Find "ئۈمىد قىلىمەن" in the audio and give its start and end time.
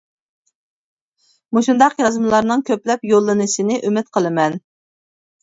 3.85-4.59